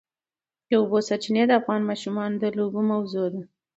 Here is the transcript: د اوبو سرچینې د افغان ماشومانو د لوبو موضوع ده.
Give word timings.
د 0.67 0.71
اوبو 0.81 0.97
سرچینې 1.07 1.43
د 1.47 1.51
افغان 1.59 1.81
ماشومانو 1.89 2.35
د 2.43 2.45
لوبو 2.57 2.79
موضوع 2.91 3.27
ده. 3.33 3.41